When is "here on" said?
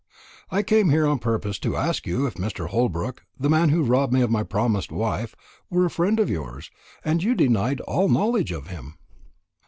0.89-1.19